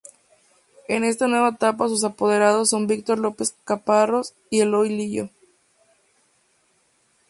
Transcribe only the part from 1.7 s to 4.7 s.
sus apoderados son Víctor López Caparrós y